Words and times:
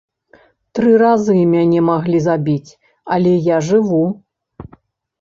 Тры 0.79 0.93
разы 1.01 1.35
мяне 1.53 1.79
маглі 1.91 2.23
забіць, 2.31 2.75
але 3.19 3.39
я 3.55 3.63
жыву. 3.71 4.05